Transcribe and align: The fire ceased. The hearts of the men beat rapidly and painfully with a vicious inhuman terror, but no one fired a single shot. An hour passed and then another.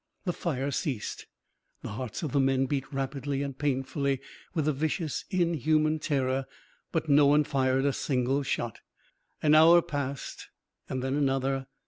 The 0.25 0.33
fire 0.33 0.71
ceased. 0.71 1.27
The 1.83 1.89
hearts 1.89 2.23
of 2.23 2.31
the 2.31 2.39
men 2.39 2.65
beat 2.65 2.91
rapidly 2.91 3.43
and 3.43 3.55
painfully 3.55 4.19
with 4.55 4.67
a 4.67 4.73
vicious 4.73 5.25
inhuman 5.29 5.99
terror, 5.99 6.47
but 6.91 7.07
no 7.07 7.27
one 7.27 7.43
fired 7.43 7.85
a 7.85 7.93
single 7.93 8.41
shot. 8.41 8.79
An 9.43 9.53
hour 9.53 9.79
passed 9.83 10.49
and 10.89 11.03
then 11.03 11.13
another. 11.13 11.67